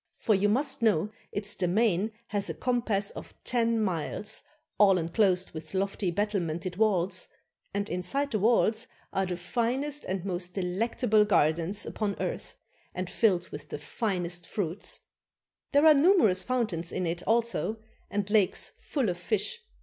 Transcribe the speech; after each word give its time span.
For 0.17 0.33
you 0.33 0.49
must 0.49 0.81
know 0.81 1.11
its 1.31 1.53
demesne 1.55 2.09
hath 2.29 2.49
a 2.49 2.55
compass 2.55 3.11
of 3.11 3.35
ten 3.43 3.79
miles, 3.79 4.41
all 4.79 4.97
enclosed 4.97 5.51
with 5.51 5.75
lofty 5.75 6.09
battlemented 6.09 6.75
walls; 6.77 7.27
and 7.71 7.87
inside 7.87 8.31
the 8.31 8.39
walls 8.39 8.87
are 9.13 9.27
the 9.27 9.37
finest 9.37 10.05
and 10.05 10.25
most 10.25 10.55
delectable 10.55 11.23
gardens 11.23 11.85
upon 11.85 12.15
earth 12.19 12.55
and 12.95 13.11
filled 13.11 13.49
with 13.49 13.71
127 13.71 13.77
CHINA 13.77 13.77
the 13.77 13.85
finest 14.27 14.47
fruits. 14.47 15.01
There 15.71 15.85
are 15.85 15.93
numerous 15.93 16.41
fountains 16.41 16.91
in 16.91 17.05
it 17.05 17.21
also, 17.27 17.77
and 18.09 18.27
lakes 18.31 18.71
full 18.79 19.07
of 19.07 19.19
fish. 19.19 19.61